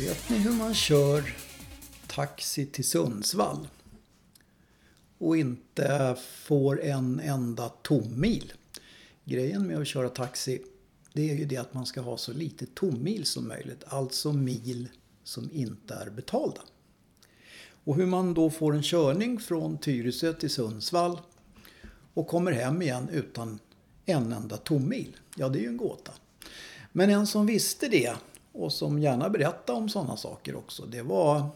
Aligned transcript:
Vet 0.00 0.30
ni 0.30 0.36
hur 0.36 0.52
man 0.52 0.74
kör 0.74 1.34
taxi 2.06 2.66
till 2.66 2.84
Sundsvall? 2.84 3.68
Och 5.18 5.36
inte 5.36 6.16
får 6.44 6.82
en 6.82 7.20
enda 7.20 7.68
tommil. 7.68 8.52
Grejen 9.24 9.66
med 9.66 9.78
att 9.78 9.86
köra 9.86 10.08
taxi 10.08 10.62
det 11.12 11.30
är 11.30 11.34
ju 11.34 11.44
det 11.44 11.56
att 11.56 11.74
man 11.74 11.86
ska 11.86 12.00
ha 12.00 12.16
så 12.16 12.32
lite 12.32 12.66
tommil 12.66 13.24
som 13.26 13.48
möjligt. 13.48 13.84
Alltså 13.86 14.32
mil 14.32 14.88
som 15.24 15.50
inte 15.52 15.94
är 15.94 16.10
betalda. 16.10 16.60
Och 17.84 17.96
hur 17.96 18.06
man 18.06 18.34
då 18.34 18.50
får 18.50 18.74
en 18.74 18.82
körning 18.82 19.40
från 19.40 19.78
Tyresö 19.78 20.32
till 20.32 20.50
Sundsvall 20.50 21.20
och 22.14 22.26
kommer 22.28 22.52
hem 22.52 22.82
igen 22.82 23.08
utan 23.12 23.58
en 24.06 24.32
enda 24.32 24.56
tommil. 24.56 25.16
Ja, 25.36 25.48
det 25.48 25.58
är 25.58 25.62
ju 25.62 25.68
en 25.68 25.76
gåta. 25.76 26.12
Men 26.92 27.10
en 27.10 27.26
som 27.26 27.46
visste 27.46 27.88
det 27.88 28.16
och 28.52 28.72
som 28.72 28.98
gärna 28.98 29.30
berättade 29.30 29.78
om 29.78 29.88
sådana 29.88 30.16
saker 30.16 30.56
också. 30.56 30.86
Det 30.86 31.02
var 31.02 31.48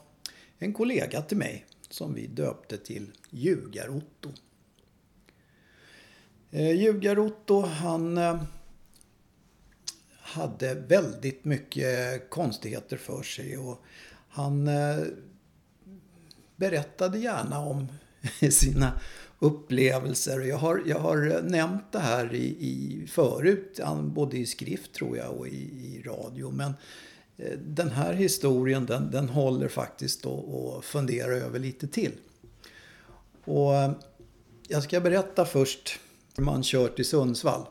en 0.59 0.73
kollega 0.73 1.23
till 1.23 1.37
mig 1.37 1.67
som 1.91 2.15
vi 2.15 2.27
döpte 2.27 2.79
till 2.79 3.11
Ljugar-Otto. 3.31 4.33
Eh, 6.51 6.71
Ljugar-Otto 6.71 7.61
han 7.61 8.19
eh, 8.19 8.43
hade 10.21 10.75
väldigt 10.75 11.45
mycket 11.45 12.31
konstigheter 12.31 12.97
för 12.97 13.23
sig 13.23 13.59
och 13.59 13.83
han 14.29 14.69
eh, 14.69 15.05
berättade 16.57 17.19
gärna 17.19 17.59
om 17.59 17.89
sina 18.51 19.01
upplevelser. 19.45 20.41
Jag 20.41 20.57
har, 20.57 20.83
jag 20.87 20.99
har 20.99 21.31
eh, 21.31 21.43
nämnt 21.43 21.93
det 21.93 21.99
här 21.99 22.35
i, 22.35 22.47
i 22.47 23.07
förut, 23.07 23.81
både 24.03 24.37
i 24.39 24.47
skrift 24.47 24.93
tror 24.93 25.17
jag 25.17 25.33
och 25.33 25.49
i, 25.49 25.61
i 25.61 26.03
radio. 26.07 26.51
Men 26.51 26.75
eh, 27.37 27.59
den 27.59 27.91
här 27.91 28.13
historien 28.13 28.87
den, 28.87 29.11
den 29.11 29.29
håller 29.29 29.69
faktiskt 29.69 30.27
att 30.27 30.85
fundera 30.85 31.33
över 31.33 31.59
lite 31.59 31.87
till. 31.89 32.13
Och 33.45 33.75
eh, 33.75 33.93
jag 34.69 34.83
ska 34.83 35.01
berätta 35.01 35.45
först 35.45 35.99
hur 36.37 36.45
man 36.45 36.63
kör 36.63 36.89
till 36.89 37.05
Sundsvall. 37.05 37.67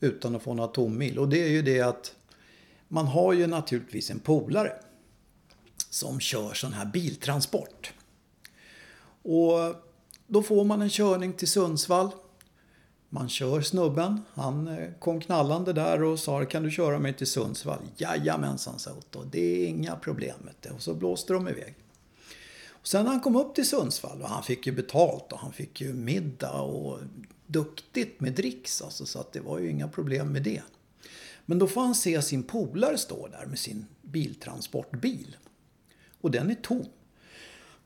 Utan 0.00 0.36
att 0.36 0.42
få 0.42 0.54
några 0.54 0.68
tommil. 0.68 1.18
Och 1.18 1.28
det 1.28 1.44
är 1.44 1.48
ju 1.48 1.62
det 1.62 1.80
att 1.80 2.14
man 2.88 3.06
har 3.06 3.32
ju 3.32 3.46
naturligtvis 3.46 4.10
en 4.10 4.18
polare. 4.18 4.72
Som 5.90 6.20
kör 6.20 6.54
sån 6.54 6.72
här 6.72 6.86
biltransport. 6.86 7.92
Och 9.22 9.84
då 10.26 10.42
får 10.42 10.64
man 10.64 10.82
en 10.82 10.90
körning 10.90 11.32
till 11.32 11.48
Sundsvall. 11.48 12.10
Man 13.08 13.28
kör 13.28 13.60
snubben. 13.60 14.20
Han 14.34 14.68
eh, 14.68 14.90
kom 14.98 15.20
knallande 15.20 15.72
där 15.72 16.02
och 16.02 16.18
sa 16.18 16.44
kan 16.44 16.62
du 16.62 16.70
köra 16.70 16.98
mig 16.98 17.14
till 17.14 17.26
Sundsvall? 17.26 17.82
Jajamensan 17.96 18.78
sa 18.78 18.92
Otto. 18.92 19.24
Det 19.24 19.40
är 19.40 19.66
inga 19.66 19.96
problem. 19.96 20.36
Och 20.74 20.82
så 20.82 20.94
blåste 20.94 21.32
de 21.32 21.48
iväg. 21.48 21.74
Och 22.68 22.86
sen 22.88 23.04
när 23.04 23.10
han 23.10 23.20
kom 23.20 23.36
upp 23.36 23.54
till 23.54 23.68
Sundsvall 23.68 24.22
och 24.22 24.28
han 24.28 24.42
fick 24.42 24.66
ju 24.66 24.72
betalt 24.72 25.32
och 25.32 25.38
han 25.38 25.52
fick 25.52 25.80
ju 25.80 25.92
middag 25.92 26.60
och 26.60 26.98
duktigt 27.46 28.20
med 28.20 28.32
dricks 28.32 28.82
alltså, 28.82 29.06
så 29.06 29.18
att 29.18 29.32
det 29.32 29.40
var 29.40 29.58
ju 29.58 29.70
inga 29.70 29.88
problem 29.88 30.32
med 30.32 30.42
det. 30.42 30.62
Men 31.46 31.58
då 31.58 31.66
får 31.66 31.80
han 31.80 31.94
se 31.94 32.22
sin 32.22 32.42
polare 32.42 32.98
stå 32.98 33.26
där 33.26 33.46
med 33.46 33.58
sin 33.58 33.86
biltransportbil. 34.02 35.36
Och 36.20 36.30
den 36.30 36.50
är 36.50 36.54
tom. 36.54 36.86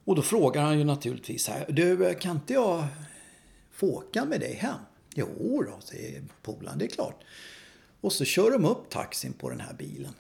Och 0.09 0.14
då 0.14 0.23
frågar 0.23 0.62
han 0.62 0.78
ju 0.78 0.84
naturligtvis 0.84 1.48
här. 1.48 1.67
Du, 1.69 2.14
kan 2.14 2.37
inte 2.37 2.53
jag 2.53 2.87
få 3.70 3.87
åka 3.87 4.25
med 4.25 4.41
dig 4.41 4.55
hem? 4.55 4.78
Jo 5.14 5.64
då, 5.67 5.81
säger 5.81 6.24
polaren. 6.42 6.79
Det 6.79 6.85
är 6.85 6.89
klart. 6.89 7.24
Och 8.01 8.13
så 8.13 8.24
kör 8.24 8.51
de 8.51 8.64
upp 8.64 8.91
taxin 8.91 9.33
på 9.33 9.51
den 9.51 9.61
här 9.61 9.74
bilen. 9.74 10.13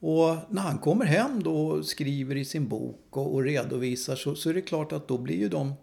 Och 0.00 0.36
när 0.48 0.62
han 0.62 0.78
kommer 0.78 1.04
hem 1.04 1.42
då 1.42 1.66
och 1.66 1.86
skriver 1.86 2.36
i 2.36 2.44
sin 2.44 2.68
bok 2.68 3.06
och, 3.10 3.34
och 3.34 3.42
redovisar 3.42 4.16
så, 4.16 4.34
så 4.34 4.50
är 4.50 4.54
det 4.54 4.62
klart 4.62 4.92
att 4.92 5.08
då 5.08 5.18
blir 5.18 5.36
ju 5.36 5.48
de 5.48 5.74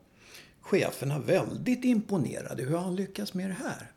cheferna 0.62 1.19
väldigt 1.19 1.86
imponerade. 1.86 2.63
Hur 2.63 2.75
har 2.75 2.84
han 2.84 2.96
lyckats 2.96 3.34
med 3.34 3.50
det 3.50 3.58
här? 3.63 3.92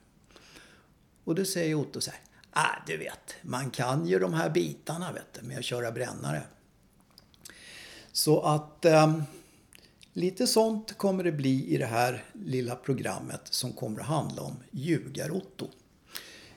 Och 1.25 1.35
då 1.35 1.45
säger 1.45 1.75
Otto 1.75 2.01
så 2.01 2.11
här. 2.11 2.21
Ah, 2.51 2.83
du 2.87 2.97
vet, 2.97 3.35
man 3.43 3.71
kan 3.71 4.07
ju 4.07 4.19
de 4.19 4.35
här 4.35 4.51
bitarna 4.51 5.13
vet 5.13 5.41
du, 5.41 5.47
med 5.47 5.59
att 5.59 5.65
köra 5.65 5.93
brännare. 5.93 6.43
Så 8.17 8.41
att 8.41 8.85
eh, 8.85 9.21
lite 10.13 10.47
sånt 10.47 10.99
kommer 10.99 11.25
det 11.25 11.33
bli 11.33 11.75
i 11.75 11.79
det 11.79 11.87
här 11.87 12.25
lilla 12.33 12.77
programmet 12.77 13.41
som 13.45 13.73
kommer 13.73 14.01
att 14.01 14.07
handla 14.07 14.43
om 14.43 14.57
Ljugar-Otto. 14.71 15.69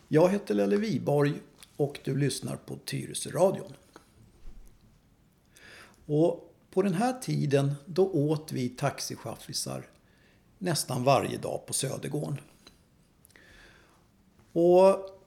Jag 0.07 0.29
heter 0.29 0.53
Lelle 0.53 0.77
Viborg 0.77 1.33
och 1.77 1.99
du 2.03 2.17
lyssnar 2.17 2.55
på 2.55 2.75
Tyresöradion. 2.75 3.73
Och 6.05 6.55
på 6.71 6.81
den 6.81 6.93
här 6.93 7.19
tiden 7.19 7.75
då 7.85 8.11
åt 8.11 8.51
vi 8.51 8.69
taxichaffisar 8.69 9.87
nästan 10.57 11.03
varje 11.03 11.37
dag 11.37 11.65
på 11.65 11.73
Södergården. 11.73 12.37
Och 14.53 15.18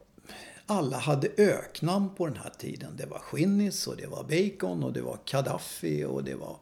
alla 0.73 0.99
hade 0.99 1.29
öknamn 1.37 2.15
på 2.15 2.27
den 2.27 2.37
här 2.37 2.53
tiden. 2.59 2.97
Det 2.97 3.07
var 3.07 3.19
skinnis 3.19 3.87
och 3.87 3.97
det 3.97 4.07
var 4.07 4.25
Bacon 4.25 4.85
och 4.85 4.93
det 4.93 5.03
var 5.03 5.19
kadaffi 5.25 6.05
och 6.05 6.25
det 6.25 6.35
var 6.35 6.57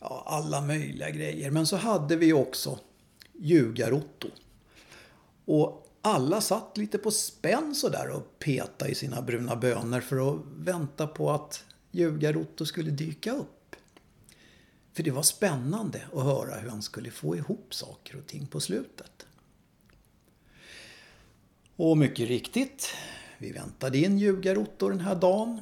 ja, 0.00 0.24
alla 0.26 0.60
möjliga 0.60 1.10
grejer. 1.10 1.50
Men 1.50 1.66
så 1.66 1.76
hade 1.76 2.16
vi 2.16 2.32
också 2.32 2.78
Ljugar-Otto. 3.32 4.28
Och 5.44 5.88
alla 6.02 6.40
satt 6.40 6.76
lite 6.76 6.98
på 6.98 7.10
spänn 7.10 7.74
sådär 7.74 8.10
och 8.10 8.38
petade 8.38 8.90
i 8.90 8.94
sina 8.94 9.22
bruna 9.22 9.56
bönor 9.56 10.00
för 10.00 10.32
att 10.32 10.40
vänta 10.56 11.06
på 11.06 11.30
att 11.30 11.64
Ljugar-Otto 11.90 12.66
skulle 12.66 12.90
dyka 12.90 13.32
upp. 13.32 13.76
För 14.92 15.02
det 15.02 15.10
var 15.10 15.22
spännande 15.22 16.02
att 16.14 16.24
höra 16.24 16.54
hur 16.54 16.70
han 16.70 16.82
skulle 16.82 17.10
få 17.10 17.36
ihop 17.36 17.74
saker 17.74 18.18
och 18.18 18.26
ting 18.26 18.46
på 18.46 18.60
slutet. 18.60 19.26
Och 21.76 21.98
mycket 21.98 22.28
riktigt, 22.28 22.88
vi 23.38 23.52
väntade 23.52 23.98
in 23.98 24.18
Ljugar-Otto 24.18 24.88
den 24.88 25.00
här 25.00 25.14
dagen. 25.14 25.60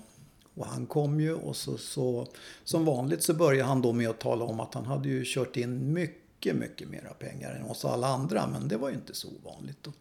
Och 0.55 0.67
han 0.67 0.87
kom 0.87 1.21
ju 1.21 1.35
och 1.35 1.57
så, 1.57 1.79
så 1.79 2.27
som 2.65 2.85
vanligt 2.85 3.23
så 3.23 3.35
började 3.35 3.69
han 3.69 3.83
då 3.83 3.93
med 3.93 4.09
att 4.09 4.21
tala 4.21 4.45
om 4.45 4.61
att 4.61 4.75
han 4.75 4.85
hade 4.85 5.09
ju 5.09 5.23
kört 5.27 5.57
in 5.57 5.93
mycket, 5.93 6.57
mycket 6.57 6.89
mera 6.89 7.15
pengar 7.15 7.55
än 7.55 7.71
oss 7.71 7.85
alla 7.85 8.07
andra. 8.07 8.47
Men 8.47 8.69
det 8.69 8.77
var 8.77 8.89
ju 8.89 8.95
inte 8.95 9.15
så 9.15 9.29
ovanligt. 9.29 9.87
Och 9.87 9.95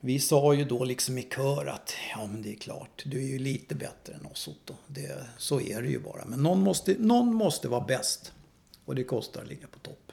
vi 0.00 0.18
sa 0.18 0.54
ju 0.54 0.64
då 0.64 0.84
liksom 0.84 1.18
i 1.18 1.22
kör 1.22 1.66
att 1.66 1.94
ja 2.10 2.26
men 2.26 2.42
det 2.42 2.52
är 2.52 2.56
klart, 2.56 3.02
du 3.06 3.18
är 3.18 3.26
ju 3.26 3.38
lite 3.38 3.74
bättre 3.74 4.14
än 4.14 4.26
oss 4.26 4.48
Otto. 4.48 4.74
Det, 4.86 5.26
så 5.38 5.60
är 5.60 5.82
det 5.82 5.88
ju 5.88 6.00
bara. 6.00 6.24
Men 6.24 6.42
någon 6.42 6.60
måste, 6.60 6.96
någon 6.98 7.34
måste 7.34 7.68
vara 7.68 7.84
bäst. 7.84 8.32
Och 8.84 8.94
det 8.94 9.04
kostar 9.04 9.42
att 9.42 9.48
ligga 9.48 9.66
på 9.66 9.78
topp. 9.78 10.12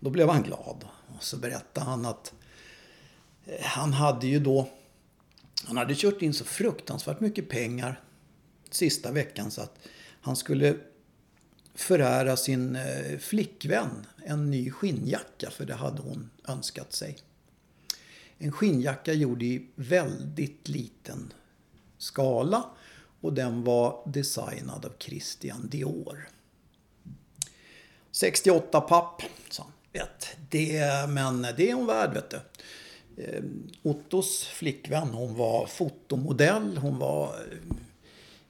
Då 0.00 0.10
blev 0.10 0.28
han 0.28 0.42
glad. 0.42 0.84
Och 1.16 1.22
så 1.22 1.36
berättade 1.36 1.86
han 1.86 2.06
att 2.06 2.32
eh, 3.46 3.62
han 3.62 3.92
hade 3.92 4.26
ju 4.26 4.38
då 4.38 4.68
han 5.66 5.76
hade 5.76 5.94
kört 5.94 6.22
in 6.22 6.34
så 6.34 6.44
fruktansvärt 6.44 7.20
mycket 7.20 7.48
pengar 7.48 8.00
sista 8.70 9.12
veckan 9.12 9.50
så 9.50 9.60
att 9.62 9.78
han 10.20 10.36
skulle 10.36 10.76
förära 11.74 12.36
sin 12.36 12.76
eh, 12.76 13.18
flickvän 13.18 14.06
en 14.24 14.50
ny 14.50 14.70
skinnjacka 14.70 15.50
för 15.50 15.66
det 15.66 15.74
hade 15.74 16.02
hon 16.02 16.30
önskat 16.48 16.92
sig. 16.92 17.18
En 18.38 18.52
skinnjacka 18.52 19.12
gjord 19.12 19.42
i 19.42 19.66
väldigt 19.74 20.68
liten 20.68 21.32
skala 21.98 22.64
och 23.20 23.32
den 23.32 23.64
var 23.64 24.02
designad 24.06 24.84
av 24.84 24.92
Christian 24.98 25.68
Dior. 25.68 26.28
68 28.10 28.80
papp, 28.80 29.22
sa 29.50 29.62
han. 29.62 29.72
Vet, 29.92 30.36
det, 30.50 31.08
men 31.08 31.42
det 31.42 31.70
är 31.70 31.74
hon 31.74 31.86
värd 31.86 32.14
vet 32.14 32.30
du. 32.30 32.40
Eh, 33.16 33.42
Ottos 33.82 34.44
flickvän, 34.44 35.08
hon 35.08 35.34
var 35.34 35.66
fotomodell, 35.66 36.76
hon 36.76 36.98
var 36.98 37.34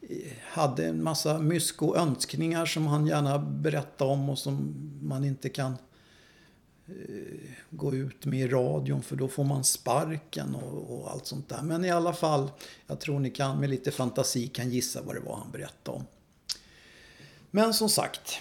eh, 0.01 0.33
hade 0.43 0.87
en 0.87 1.03
massa 1.03 1.39
mysko 1.39 1.97
önskningar 1.97 2.67
som 2.67 2.87
han 2.87 3.07
gärna 3.07 3.39
berättade 3.39 4.11
om 4.11 4.29
och 4.29 4.39
som 4.39 4.75
man 5.03 5.25
inte 5.25 5.49
kan 5.49 5.77
eh, 6.87 7.51
gå 7.71 7.95
ut 7.95 8.25
med 8.25 8.41
i 8.41 8.49
radion 8.49 9.03
för 9.03 9.17
då 9.17 9.29
får 9.29 9.45
man 9.45 9.65
sparken 9.65 10.55
och, 10.55 10.99
och, 10.99 11.11
allt 11.11 11.27
sånt 11.27 11.49
där. 11.49 11.63
Men 11.63 11.85
i 11.85 11.91
alla 11.91 12.13
fall, 12.13 12.51
jag 12.87 13.01
tror 13.01 13.21
ni 13.21 13.31
kan 13.31 13.61
med 13.61 13.71
lite 13.71 13.91
fantasi 13.91 14.49
kan 14.49 14.71
gissa 14.71 15.03
vad 15.03 15.15
det 15.15 15.21
var 15.21 15.37
han 15.37 15.51
berättade 15.51 15.99
om. 15.99 16.05
Men 17.51 17.75
som 17.75 17.89
sagt, 17.89 18.41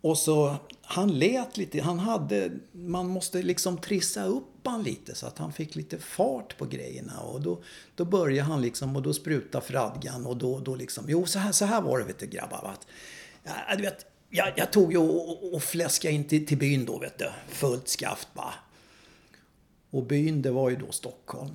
och 0.00 0.18
så 0.18 0.56
han 0.82 1.18
lät 1.18 1.56
lite, 1.56 1.80
han 1.80 1.98
hade, 1.98 2.52
man 2.72 3.08
måste 3.08 3.42
liksom 3.42 3.78
trissa 3.78 4.24
upp 4.24 4.53
han 4.70 4.82
lite 4.82 5.14
så 5.14 5.26
att 5.26 5.38
han 5.38 5.52
fick 5.52 5.74
lite 5.74 5.98
fart 5.98 6.56
på 6.58 6.64
grejerna. 6.64 7.20
Och 7.20 7.40
då, 7.40 7.62
då 7.94 8.04
började 8.04 8.48
han 8.48 8.62
liksom 8.62 8.96
och 8.96 9.02
då 9.02 9.12
spruta 9.12 9.60
fradgan 9.60 10.26
och 10.26 10.36
då, 10.36 10.58
då 10.58 10.74
liksom, 10.74 11.04
jo 11.08 11.26
så 11.26 11.38
här, 11.38 11.52
så 11.52 11.64
här 11.64 11.80
var 11.80 11.98
det 11.98 12.04
vet 12.04 12.18
du 12.18 12.26
grabbar. 12.26 12.70
Att, 12.74 12.86
ja, 13.42 13.76
du 13.76 13.82
vet, 13.82 14.06
jag, 14.30 14.52
jag 14.56 14.72
tog 14.72 14.92
ju 14.92 14.98
och, 14.98 15.28
och, 15.28 15.54
och 15.54 15.62
fläskade 15.62 16.14
in 16.14 16.24
till, 16.24 16.46
till 16.46 16.58
byn 16.58 16.84
då 16.84 16.98
vet 16.98 17.18
du, 17.18 17.30
fullt 17.48 17.88
skaft 17.88 18.28
bara. 18.34 18.54
Och 19.90 20.02
byn 20.02 20.42
det 20.42 20.50
var 20.50 20.70
ju 20.70 20.76
då 20.76 20.92
Stockholm. 20.92 21.54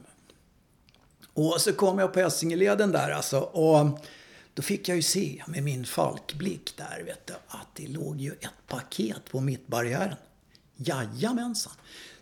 Och 1.34 1.62
så 1.62 1.74
kom 1.74 2.00
jag 2.00 2.14
på 2.14 2.20
Essingeleden 2.20 2.92
där 2.92 3.12
alltså. 3.12 3.40
Och 3.40 4.00
då 4.54 4.62
fick 4.62 4.90
jag 4.90 4.96
ju 4.96 5.04
se 5.04 5.44
med 5.48 5.64
min 5.64 5.86
falkblick 5.86 6.78
där 6.78 7.04
vet 7.06 7.28
du, 7.28 7.34
att 7.48 7.68
det 7.74 7.88
låg 7.88 8.22
ju 8.22 8.32
ett 8.32 8.68
paket 8.68 9.32
på 9.32 9.40
mittbarriären. 9.40 10.16
Jajamensan. 10.80 11.74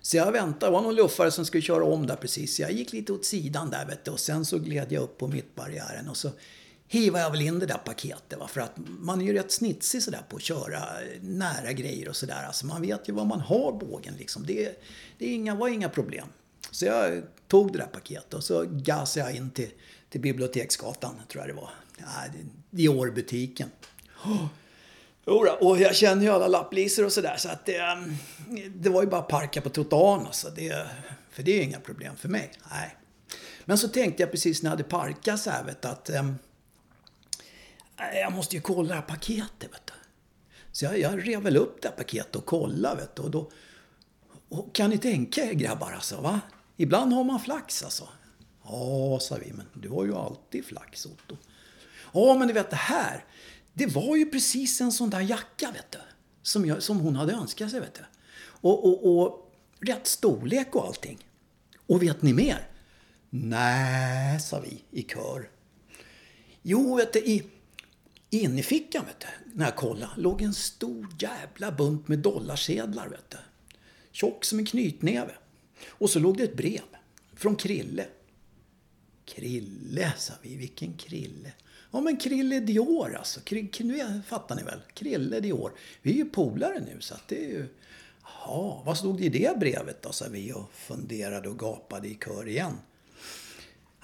Så 0.02 0.18
jag 0.18 0.32
väntade, 0.32 0.66
det 0.66 0.72
var 0.72 0.82
någon 0.82 0.96
luffare 0.96 1.32
som 1.32 1.46
skulle 1.46 1.62
köra 1.62 1.84
om 1.84 2.08
där 2.08 2.16
precis. 2.16 2.60
Jag 2.60 2.72
gick 2.72 2.94
lite 2.94 3.14
åt 3.14 3.26
sidan 3.26 3.70
där 3.70 3.86
vet 3.86 4.06
du, 4.06 4.12
och 4.12 4.20
sen 4.20 4.46
så 4.46 4.60
gled 4.60 4.92
jag 4.92 5.04
upp 5.04 5.18
på 5.18 5.28
mittbarriären 5.28 6.10
och 6.10 6.18
så 6.18 6.32
hivade 6.88 7.24
jag 7.24 7.32
väl 7.32 7.42
in 7.42 7.60
det 7.60 7.66
där 7.66 7.78
paketet. 7.78 8.40
Va? 8.40 8.48
För 8.48 8.62
att 8.62 8.72
man 8.78 9.22
är 9.22 9.26
ju 9.26 9.34
rätt 9.34 9.52
snitsig 9.52 10.04
sådär 10.04 10.22
på 10.30 10.36
att 10.36 10.42
köra 10.42 10.84
nära 11.22 11.72
grejer 11.72 12.10
och 12.10 12.16
sådär. 12.16 12.44
Alltså 12.48 12.66
man 12.66 12.82
vet 12.82 13.10
ju 13.10 13.14
var 13.14 13.26
man 13.26 13.40
har 13.40 13.72
bågen 13.72 14.16
liksom. 14.18 14.46
Det, 14.46 14.84
det 15.18 15.26
inga, 15.26 15.56
var 15.56 15.68
inga 15.68 15.90
problem. 15.90 16.28
Så 16.72 16.86
jag 16.86 17.24
tog 17.48 17.72
det 17.72 17.78
där 17.78 17.86
paketet 17.86 18.34
och 18.34 18.44
så 18.44 18.66
gasade 18.66 19.26
jag 19.26 19.36
in 19.36 19.50
till, 19.50 19.70
till 20.10 20.22
Biblioteksgatan, 20.22 21.16
tror 21.28 21.44
jag 21.44 21.56
det 21.56 21.62
var. 21.62 21.70
Ja, 21.98 22.06
Dior-butiken. 22.70 23.70
Oh. 24.26 24.46
Jodå, 25.28 25.58
Och 25.62 25.80
jag 25.80 25.96
känner 25.96 26.24
ju 26.24 26.30
alla 26.30 26.48
lapplisor 26.48 27.06
och 27.06 27.12
sådär. 27.12 27.38
Så 27.38 27.50
att 27.50 27.66
det, 27.66 27.78
ehm, 27.78 28.16
det 28.76 28.90
var 28.90 29.02
ju 29.02 29.10
bara 29.10 29.22
att 29.22 29.28
parka 29.28 29.62
på 29.62 29.70
trottoaren. 29.70 30.26
Alltså. 30.26 30.50
Det, 30.50 30.88
för 31.32 31.44
det 31.44 31.52
är 31.52 31.56
ju 31.56 31.64
inga 31.64 31.80
problem 31.80 32.16
för 32.16 32.30
mig. 32.30 32.52
Nej. 32.72 32.98
Men 33.66 33.78
så 33.78 33.88
tänkte 33.88 34.24
jag 34.24 34.32
precis 34.32 34.64
när 34.64 34.70
jag 34.70 34.78
hade 34.78 34.84
parkat 34.84 35.40
så 35.40 35.50
här, 35.50 35.64
vet 35.64 35.82
du, 35.82 35.88
att 35.88 36.10
ehm, 36.10 36.36
eh, 38.00 38.20
jag 38.20 38.32
måste 38.32 38.56
ju 38.56 38.62
kolla 38.62 38.90
det 38.90 38.96
här 38.96 39.02
paketet. 39.02 39.74
Vet 39.74 39.86
du. 39.86 39.94
Så 40.72 40.86
jag, 40.86 41.00
jag 41.00 41.28
rev 41.28 41.42
väl 41.42 41.58
upp 41.58 41.82
det 41.82 41.88
här 41.88 41.96
paketet 41.96 42.36
och 42.36 42.46
kollade. 42.46 42.96
Vet 42.96 43.16
du, 43.16 43.22
och 43.22 43.32
då, 43.32 43.52
och 44.50 44.76
kan 44.76 44.90
ni 44.90 44.98
tänka 44.98 45.42
er 45.42 45.54
grabbar 45.54 45.92
alltså, 45.92 46.22
va? 46.22 46.42
Ibland 46.78 47.14
har 47.14 47.24
man 47.24 47.40
flax 47.40 47.84
alltså. 47.84 48.10
Ja, 48.64 49.20
sa 49.22 49.36
vi, 49.46 49.54
men 49.54 49.66
du 49.74 49.90
har 49.90 50.06
ju 50.06 50.16
alltid 50.16 50.66
flax 50.66 51.06
Otto. 51.06 51.38
Ja, 52.14 52.36
men 52.40 52.48
du 52.48 52.54
vet 52.54 52.70
det 52.70 52.76
här. 52.76 53.26
Det 53.78 53.86
var 53.86 54.16
ju 54.16 54.26
precis 54.26 54.82
en 54.82 54.92
sån 54.92 55.10
där 55.10 55.22
jacka, 55.22 55.72
vet 55.72 55.92
du. 55.92 56.00
Som, 56.44 56.66
jag, 56.66 56.84
som 56.84 57.00
hon 57.00 57.16
hade 57.16 57.34
önskat 57.34 57.72
sig, 57.72 57.80
vet 57.80 57.94
du. 57.94 58.02
Och, 58.42 58.86
och, 58.86 59.20
och 59.20 59.54
rätt 59.80 60.08
storlek 60.08 60.76
och 60.76 60.86
allting. 60.86 61.28
Och 61.88 62.04
vet 62.04 62.22
ni 62.22 62.34
mer? 62.34 62.70
Nej, 63.30 64.40
sa 64.40 64.60
vi 64.60 64.84
i 64.92 65.04
kör. 65.04 65.50
Jo, 66.62 66.96
vet 66.96 67.14
du, 67.14 67.20
i 67.20 67.44
innerfickan, 68.30 69.06
vet 69.06 69.20
du, 69.20 69.52
när 69.54 69.66
jag 69.66 69.76
kollade, 69.76 70.12
låg 70.18 70.42
en 70.42 70.54
stor 70.54 71.08
jävla 71.20 71.72
bunt 71.72 72.08
med 72.08 72.20
dollarsedlar, 72.20 73.08
vet 73.08 73.30
du. 73.30 73.38
Tjock 74.12 74.46
som 74.46 74.60
en 74.60 74.66
knytnäve. 74.66 75.34
Och 75.88 76.10
så 76.10 76.20
låg 76.20 76.38
det 76.38 76.44
ett 76.44 76.58
brev 76.58 76.84
från 77.36 77.56
Krille. 77.56 78.06
Krille, 79.28 80.14
sa 80.18 80.34
vi. 80.42 80.56
Vilken 80.56 80.94
Krille? 80.94 81.52
Ja, 81.92 82.02
men 82.02 82.18
Krille 82.18 82.60
Dior 82.60 83.16
alltså. 83.16 83.40
Nu 83.80 84.22
fattar 84.28 84.56
ni 84.56 84.64
väl? 84.64 84.80
Krille 84.94 85.40
Dior. 85.40 85.72
Vi 86.02 86.12
är 86.12 86.16
ju 86.16 86.26
polare 86.26 86.80
nu 86.80 86.98
så 87.00 87.14
att 87.14 87.28
det 87.28 87.46
är 87.46 87.50
ju... 87.50 87.68
Jaha, 88.24 88.82
vad 88.86 88.98
stod 88.98 89.18
det 89.18 89.26
i 89.26 89.30
det 89.30 89.60
brevet 89.60 90.02
då? 90.02 90.12
sa 90.12 90.26
vi 90.32 90.54
och 90.54 90.72
funderade 90.74 91.50
och 91.50 91.60
gapade 91.60 92.08
i 92.08 92.18
kör 92.26 92.48
igen. 92.48 92.74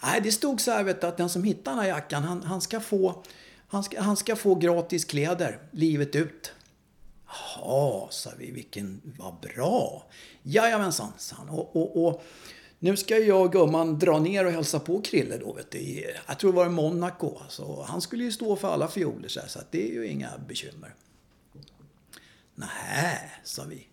Nej, 0.04 0.22
det 0.22 0.32
stod 0.32 0.62
så 0.62 0.72
här 0.72 0.84
vet 0.84 1.02
du, 1.02 1.08
att 1.08 1.18
den 1.18 1.30
som 1.30 1.44
hittar 1.44 1.72
den 1.72 1.80
här 1.80 1.88
jackan, 1.88 2.24
han, 2.24 2.44
han, 2.44 2.62
ska 2.62 2.80
få, 2.80 3.24
han, 3.68 3.84
ska, 3.84 4.02
han 4.02 4.18
ska 4.18 4.36
få 4.36 4.56
gratis 4.56 5.06
kläder 5.06 5.60
livet 5.72 6.16
ut. 6.16 6.52
Jaha, 7.28 8.08
sa 8.10 8.32
vi, 8.38 8.52
vilken, 8.52 9.02
vad 9.20 9.40
bra. 9.40 10.06
Jajamensan, 10.44 11.12
sa 11.18 11.36
han. 11.36 11.50
Och, 11.50 11.76
och, 11.76 12.06
och 12.06 12.24
nu 12.84 12.98
ska 12.98 13.18
jag 13.18 13.42
och 13.42 13.52
gumman 13.52 14.00
dra 14.00 14.20
ner 14.20 14.46
och 14.46 14.52
hälsa 14.52 14.80
på 14.80 15.02
Krille 15.02 15.38
då, 15.38 15.54
vet 15.54 15.72
du. 15.72 16.14
Jag 16.28 16.40
tror 16.40 16.52
det 16.52 16.58
var 16.58 16.66
i 16.66 16.70
Monaco. 16.70 17.38
Så 17.50 17.84
han 17.84 18.02
skulle 18.02 18.24
ju 18.24 18.32
stå 18.32 18.56
för 18.56 18.68
alla 18.68 18.88
fioler 18.88 19.28
så, 19.28 19.40
här, 19.40 19.48
så 19.48 19.60
det 19.72 19.90
är 19.90 19.94
ju 19.94 20.08
inga 20.08 20.30
bekymmer. 20.48 20.96
Nej, 22.56 23.32
sa 23.44 23.64
vi. 23.64 23.88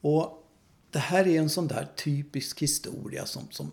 Och 0.00 0.48
det 0.90 0.98
här 0.98 1.26
är 1.26 1.38
en 1.38 1.50
sån 1.50 1.68
där 1.68 1.88
typisk 1.96 2.62
historia 2.62 3.26
som, 3.26 3.50
som 3.50 3.72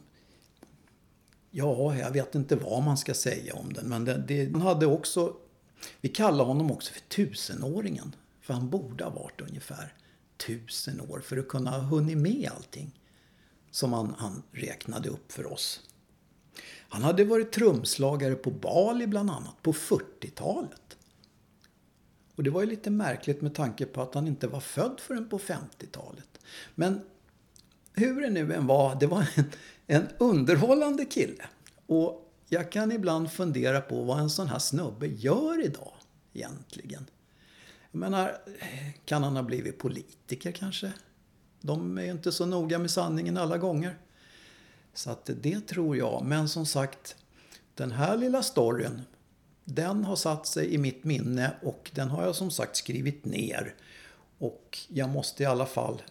Ja, 1.51 1.95
jag 1.95 2.11
vet 2.11 2.35
inte 2.35 2.55
vad 2.55 2.83
man 2.83 2.97
ska 2.97 3.13
säga 3.13 3.55
om 3.55 3.73
den. 3.73 3.89
Men 3.89 4.05
det, 4.05 4.23
det, 4.27 4.51
han 4.51 4.61
hade 4.61 4.85
också... 4.85 5.35
Vi 6.01 6.09
kallar 6.09 6.45
honom 6.45 6.71
också 6.71 6.93
för 6.93 7.01
tusenåringen. 7.01 8.15
För 8.41 8.53
han 8.53 8.69
borde 8.69 9.03
ha 9.03 9.11
varit 9.11 9.41
ungefär 9.41 9.93
tusen 10.47 11.01
år 11.01 11.19
för 11.19 11.37
att 11.37 11.47
kunna 11.47 11.71
ha 11.71 11.79
hunnit 11.79 12.17
med 12.17 12.51
allting 12.55 12.99
som 13.73 13.93
han, 13.93 14.15
han 14.17 14.43
räknade 14.51 15.09
upp 15.09 15.31
för 15.31 15.51
oss. 15.53 15.81
Han 16.89 17.03
hade 17.03 17.25
varit 17.25 17.51
trumslagare 17.51 18.35
på 18.35 18.51
Bali 18.51 19.07
bland 19.07 19.29
annat 19.29 19.61
på 19.61 19.73
40-talet. 19.73 20.97
Och 22.35 22.43
det 22.43 22.49
var 22.49 22.61
ju 22.61 22.67
lite 22.67 22.89
märkligt 22.89 23.41
med 23.41 23.55
tanke 23.55 23.85
på 23.85 24.01
att 24.01 24.15
han 24.15 24.27
inte 24.27 24.47
var 24.47 24.59
född 24.59 24.99
förrän 24.99 25.29
på 25.29 25.39
50-talet. 25.39 26.39
Men 26.75 27.01
hur 27.93 28.21
det 28.21 28.29
nu 28.29 28.53
än 28.53 28.67
var, 28.67 28.95
det 28.95 29.07
var 29.07 29.27
en, 29.35 29.51
en 29.87 30.07
underhållande 30.17 31.05
kille. 31.05 31.43
Och 31.85 32.33
jag 32.49 32.71
kan 32.71 32.91
ibland 32.91 33.31
fundera 33.31 33.81
på 33.81 34.03
vad 34.03 34.19
en 34.19 34.29
sån 34.29 34.47
här 34.47 34.59
snubbe 34.59 35.07
gör 35.07 35.65
idag 35.65 35.93
egentligen. 36.33 37.05
Jag 37.91 37.99
menar, 37.99 38.37
kan 39.05 39.23
han 39.23 39.35
ha 39.35 39.43
blivit 39.43 39.77
politiker 39.77 40.51
kanske? 40.51 40.93
De 41.65 41.97
är 41.97 42.11
inte 42.11 42.31
så 42.31 42.45
noga 42.45 42.79
med 42.79 42.91
sanningen 42.91 43.37
alla 43.37 43.57
gånger. 43.57 43.97
Så 44.93 45.11
att 45.11 45.29
det 45.41 45.67
tror 45.67 45.97
jag. 45.97 46.23
Men 46.25 46.49
som 46.49 46.65
sagt, 46.65 47.15
den 47.75 47.91
här 47.91 48.17
lilla 48.17 48.43
storyn, 48.43 49.01
den 49.63 50.03
har 50.03 50.15
satt 50.15 50.47
sig 50.47 50.73
i 50.73 50.77
mitt 50.77 51.03
minne 51.03 51.51
och 51.61 51.91
den 51.93 52.09
har 52.09 52.25
jag 52.25 52.35
som 52.35 52.51
sagt 52.51 52.75
skrivit 52.75 53.25
ner. 53.25 53.75
Och 54.37 54.79
jag 54.87 55.09
måste 55.09 55.43
i 55.43 55.45
alla 55.45 55.65
fall 55.65 56.01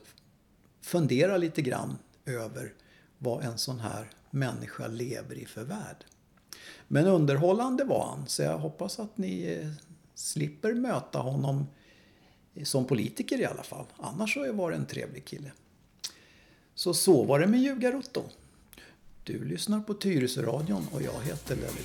fundera 0.80 1.36
lite 1.36 1.62
grann 1.62 1.98
över 2.26 2.72
vad 3.18 3.44
en 3.44 3.58
sån 3.58 3.80
här 3.80 4.10
människa 4.30 4.86
lever 4.86 5.34
i 5.34 5.46
för 5.46 5.64
värld. 5.64 6.04
Men 6.88 7.06
underhållande 7.06 7.84
var 7.84 8.06
han, 8.06 8.26
så 8.26 8.42
jag 8.42 8.58
hoppas 8.58 9.00
att 9.00 9.18
ni 9.18 9.42
eh, 9.42 9.68
slipper 10.14 10.74
möta 10.74 11.18
honom 11.18 11.66
som 12.64 12.84
politiker 12.84 13.40
i 13.40 13.44
alla 13.44 13.62
fall. 13.62 13.86
Annars 13.96 14.34
så 14.34 14.52
var 14.52 14.70
det 14.70 14.76
en 14.76 14.86
trevlig 14.86 15.24
kille. 15.24 15.52
Så 16.74 16.94
så 16.94 17.24
var 17.24 17.40
det 17.40 17.46
med 17.46 17.60
Ljugarotto. 17.60 18.24
Du 19.24 19.44
lyssnar 19.44 19.80
på 19.80 19.94
Tyresöradion 19.94 20.88
och 20.92 21.02
jag 21.02 21.20
heter 21.24 21.56
Lelle 21.56 21.80